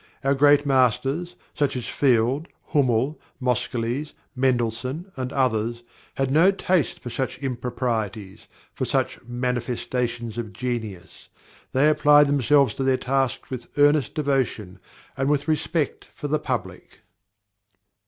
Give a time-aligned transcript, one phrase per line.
[0.23, 5.83] Our great masters, such as Field, Hummel, Moscheles, Mendelssohn, and others,
[6.15, 11.29] had no taste for such improprieties, for such manifestations of genius.
[11.71, 14.79] They applied themselves to their task with earnest devotion,
[15.15, 17.01] and with respect for the public.